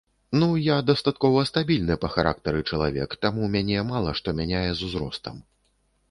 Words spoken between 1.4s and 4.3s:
стабільны па характары чалавек, таму мяне мала